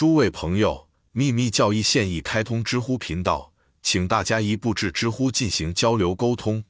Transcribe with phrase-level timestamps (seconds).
[0.00, 3.52] 诸位朋友，秘密教义现已开通知乎频道，
[3.82, 6.64] 请大家一步至知乎进行交流沟通。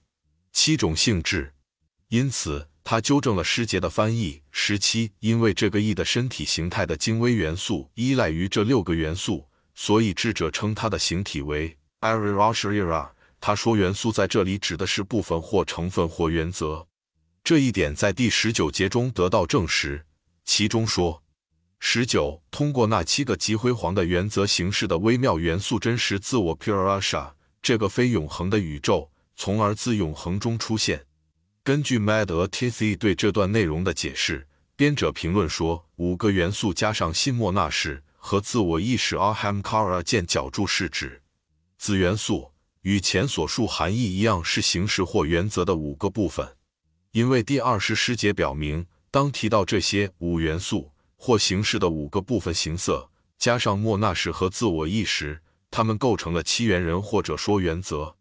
[0.53, 1.55] 七种性质，
[2.09, 4.43] 因此他纠正了师节的翻译。
[4.51, 13.11] 十七，因为这个义的身体形态的精微元素依赖于这六个元素，所以智者称它的形体为 Arirashira。
[13.41, 16.89] 他说元素在这里指的是部分或成分或原则。
[17.45, 20.05] 这一点在第十九节中得到证实，
[20.45, 21.23] 其中说：
[21.83, 27.33] 十九，通过那七个极辉煌的原则形式的微妙元素真实自我 Purasha
[27.63, 31.07] 这个非永恒的宇宙，从而自永恒中出现。
[31.65, 34.47] 根据 Mad a t i t h 对这段内容的解释，
[34.77, 41.23] 编者评论说：五个元素加上信莫那式和自我意识 Ahamkara 见角柱是指
[41.79, 46.47] 子元素，与前所述含义一样，是形式或原则的五个部分。
[47.13, 50.93] 因为第二十诗节表明，当提到这些五元素
[51.23, 58.17] 或形式的五个部分形色，加上莫那什和自我意识，它们构成了七元人或者说原则。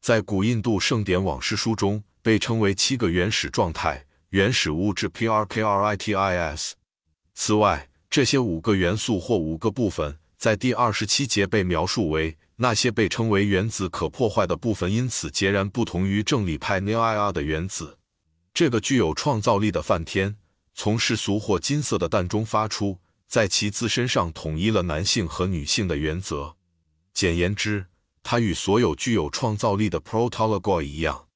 [0.00, 6.72] 在古印度圣典往事书中，被称为七个原始状态、原始物质 （Prkritis）。
[7.34, 17.98] 此外，这些五个元素或五个部分，在第二十七节被描述为那些被称为原子可破坏的部分，因此截然不同于正理派 n i a 的原子。
[18.54, 20.36] 这个具有创造力的梵天
[20.80, 26.54] 从世俗或金色的蛋中发出，在其自身上统一了男性和女性的原则。
[27.12, 27.86] 简言之，
[28.22, 31.26] 它与所有具有创造力的 Protologoi 一样，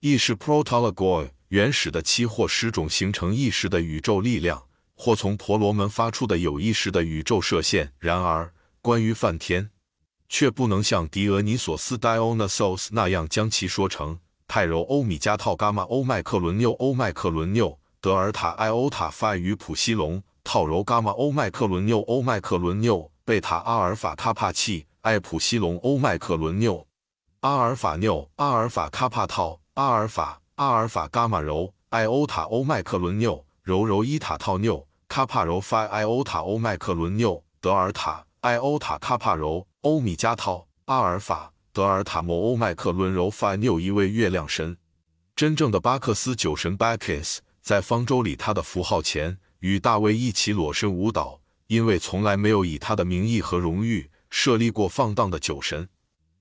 [0.00, 7.92] 意识 Protologoi 原始的七或十种形成意识的宇宙力量，或从婆罗门发出的有意识的宇宙射线。
[7.98, 9.68] 然而，关于梵天，
[10.26, 14.20] 却不能像狄俄尼索斯 Dionysos 那样将其说成。
[14.48, 26.86] 泰柔欧米加套伽马欧麦克伦纽欧麦克伦纽德尔塔艾欧塔法与普西龙套柔伽马欧麦克伦纽欧麦克伦纽贝塔阿尔法卡帕契艾普西龙欧麦克伦纽
[27.40, 41.52] 阿尔法纽阿尔法卡帕套阿尔法阿尔法伽马柔艾欧塔欧麦克伦纽柔柔伊塔套纽卡帕柔法艾欧塔欧麦克伦纽德尔塔艾欧塔卡帕柔欧米伽套阿尔法。
[41.72, 44.76] 德尔塔摩欧麦克伦柔法纽一位月亮神，
[45.34, 55.88] 真正的巴克斯酒神 Bacchus 在方舟里，他的符号前与大卫一起裸身舞蹈，因为从来没有以他的名义和荣誉设立过放荡的酒神。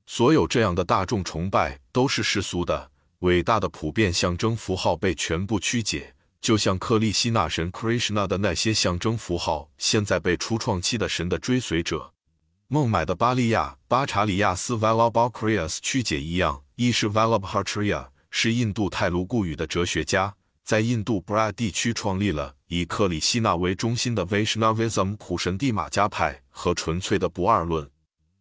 [0.06, 2.92] 所有这样的大众崇拜都是世俗的，
[3.22, 12.14] 伟大的普遍象征符号被全部曲解，就像克利希纳神 Krishna 的那些象征符号，现在被初创期的神的追随者。
[12.68, 27.88] 孟买的巴利亚巴查里亚斯 Vallabharias 曲解一样，一是 Vallabhariya 是印度泰卢固语的哲学家，在印度 Bra 地区创立了以克里希那为中心的 Vaishnavism 普神地马加派和纯粹的不二论。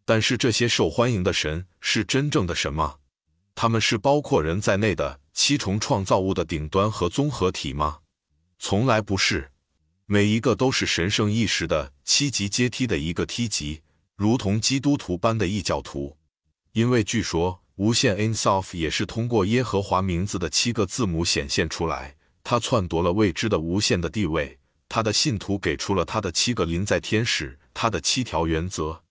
[0.06, 2.96] 但是这些受欢迎的神是真正的神吗？
[3.54, 7.98] 他们是包括人在内的七重创造物的顶端和综合体吗？
[8.58, 9.50] 从来不是，
[10.06, 13.82] 每一个都是神圣意识的七级阶梯的一个梯级。
[14.16, 16.16] 如同基督徒般的异教徒，
[16.72, 22.16] 因为据说无限 Insof 也是通过耶和华名字的七个字母显现出来。
[22.44, 24.58] 他篡夺了未知的无限的地位。
[24.88, 29.02] 他的信徒给出了他的七个临在天使，他的七条原则。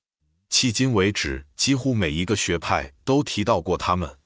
[0.49, 4.17] 迄今为止，几乎每一个学派都提到过他们。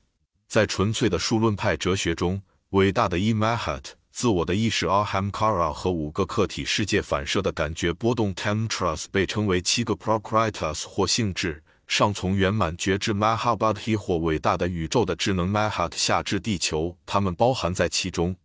[0.48, 3.84] 在纯粹的数论派哲学中，伟大的 Imahat。
[4.12, 18.36] 自我的意识 Ahamkara 和五个客体世界反射的感觉波动 Tantras 被称为七个 Prokritas 或性质，上从圆满觉知 mahabadhi 或伟大的宇宙的智能 Mahat 下至地球，它们包含在其中。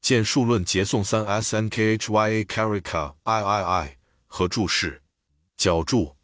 [0.00, 1.98] 见数论结颂三 Snkhya
[2.44, 3.90] Karika III
[4.26, 5.02] 和注释。
[5.56, 6.16] 脚注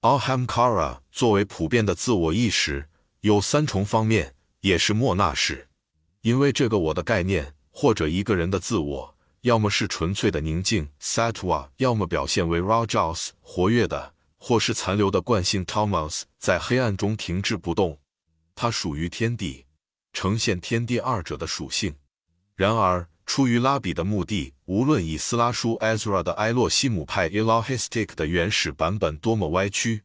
[0.00, 2.88] Ahamkara 作为普遍的自我意识，
[3.20, 5.68] 有三重方面，也是莫那式，
[6.22, 7.54] 因为这个我的概念。
[7.78, 17.98] 或者一个人的自我，要么是纯粹的宁静 Satwa，要么表现为 rajas（ 活跃的），或是残留的惯性，Thomas 在黑暗中停滞不动。
[18.54, 19.66] 它属于天地，
[20.12, 21.94] 呈现天地二者的属性。
[22.54, 30.02] 然而，出于拉比的目的，无论以斯拉书 Ezra 的埃洛西姆派 Elohistic 的原始版本多么歪曲，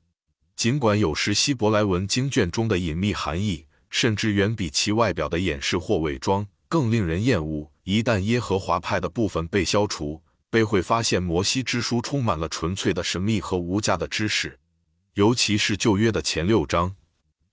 [0.55, 6.47] 尽管有时希伯来文经卷中的隐秘含义，甚至远比其外表的掩饰或伪装。
[6.67, 7.69] 更令人厌恶。
[7.83, 14.59] 一旦耶和华派的部分被消除，被会发现摩西之书充满了纯粹的神秘和无价的知识，
[15.13, 16.93] 尤其是旧约的前六章。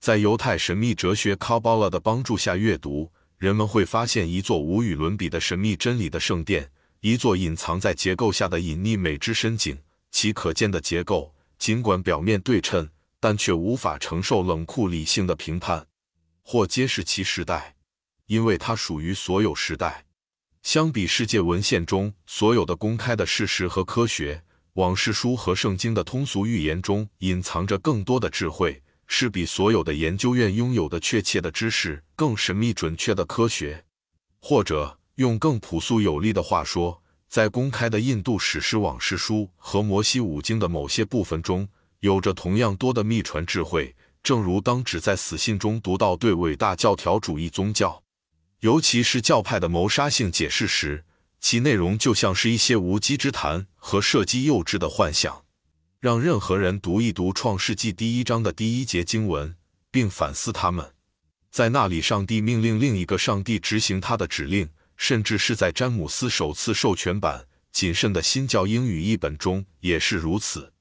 [0.01, 6.69] 在犹太神秘哲学 k a b a l a 的帮助下阅读，人们会发现一座无与伦比的神秘真理的圣殿，
[6.99, 9.77] 一座隐藏在结构下的隐匿美之深井。
[10.11, 12.89] 其可见的结构尽管表面对称，
[13.21, 15.87] 但却无法承受冷酷理性的评判，
[16.41, 17.75] 或揭示其时代，
[18.25, 20.03] 因为它属于所有时代。
[20.61, 33.83] 相比世界文献中所有的公开的事实和科学，往事书和圣经的通俗预言中隐藏着更多的智慧，是比所有的研究院拥有的确切的知识更神秘准确的科学。
[34.41, 41.67] 或者用更朴素有力的话说，在公开的印度史诗往事书和摩西五经的某些部分中，
[42.01, 43.95] 有着同样多的秘传智慧。
[44.21, 48.03] 正如当只在死信中读到对伟大教条主义宗教。
[48.59, 51.05] 尤其是教派的谋杀性解释时，
[51.39, 55.45] 其内容就像是一些无稽之谈和射击幼稚的幻想。
[56.01, 59.55] 让任何人读一读《创世纪》第一章的第一节经文，
[59.89, 60.93] 并反思他们。
[61.49, 70.73] 在那里，上帝命令另一个上帝执行他的指令，甚至是在詹姆斯首次授权版谨慎的新教英语译本中也是如此。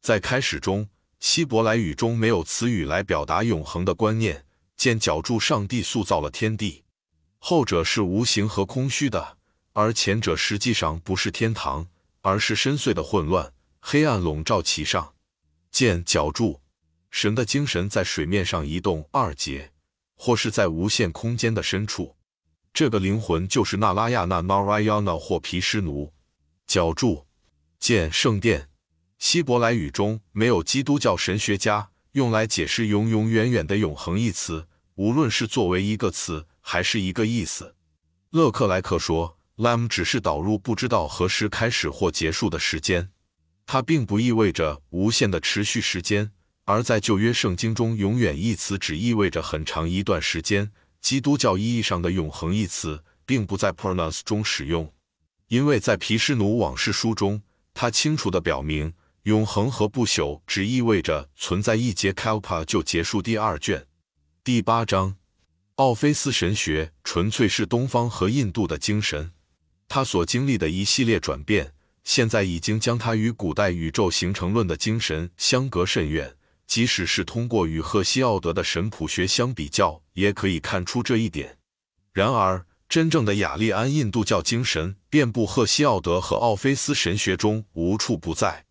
[0.00, 0.88] 在开始中，
[1.18, 4.44] 希伯来语中没有词语来表达永恒的观念。
[4.76, 6.81] 见脚注，上帝塑造了天地。
[7.44, 9.36] 后者是无形和空虚的，
[9.72, 11.88] 而前者实际上不是天堂，
[12.20, 15.14] 而是深邃的混乱，黑暗笼罩其上。
[15.72, 16.60] 见脚注，
[17.10, 19.08] 神的精神在水面上移动。
[19.10, 19.72] 二节，
[20.14, 22.14] 或是在无限空间的深处，
[22.72, 26.12] 这个灵魂就是那拉亚那 Narayana 或毗湿奴。
[26.68, 27.26] 脚注，
[27.80, 28.68] 见圣殿。
[29.18, 36.46] 希伯来语中没有基督教神学家用来解释“永永远远的永恒”一词，无论是作为一个词。
[36.62, 37.74] 还是一个意思。
[38.30, 43.10] 勒克莱克说，lam 只是导入不知道何时开始或结束的时间，
[43.66, 46.32] 它并不意味着无限的持续时间。
[46.64, 50.70] 而在旧约圣经中，“永远”一词只意味着很长一段时间。
[51.00, 54.90] 基督教意义上的“永恒”一词并不在 Pernas 中使用，
[55.48, 57.42] 因为在皮什努往事书中，
[57.74, 58.94] 他清楚地表明，
[59.24, 63.84] 永恒和不朽只意味着存在一节 Kalpa 就结束第二卷，
[64.44, 65.16] 第八章。
[65.82, 69.32] 奥菲斯神学纯粹是东方和印度的精神，
[69.88, 71.74] 他所经历的一系列转变，
[72.04, 76.36] 现在已经将他与古代宇宙形成论的精神相隔甚远。
[76.68, 81.58] 即使是通过与赫西奥德的神谱学相比较，也可以看出这一点。
[82.12, 88.66] 然而，真正的雅利安印度教精神遍布赫西奥德和奥菲斯神学中，无处不在。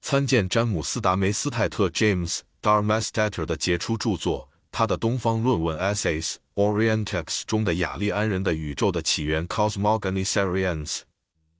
[0.00, 4.48] 参见詹姆斯·达梅斯泰特 （James Darmestater） 的杰出著作。
[4.74, 11.00] 他的东方论文 Essays Orientex 中的雅利安人的宇宙的起源 Cosmogony Sarians，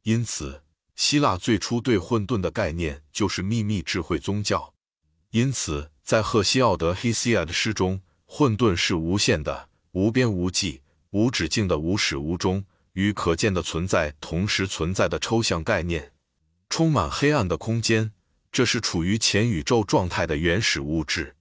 [0.03, 0.63] 因此
[0.95, 4.75] 希腊最初对混沌的概念就是秘密智慧宗教。
[5.31, 16.13] 因此，在赫西奥德 Hesiod 诗中，混沌是无限的、无边无际、无止境的无始无终，与可见的存在同时存在的抽象概念，
[16.69, 18.13] 充满黑暗的空间。
[18.51, 21.35] 这是处于前宇宙状态的原始物质。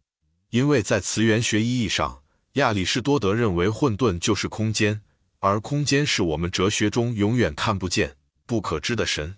[0.51, 2.21] 因为在词源学意义上，
[2.56, 5.01] 亚里士多德认为混沌就是空间，
[5.39, 9.38] 而空间是我们哲学中永远看不见、不可知的神。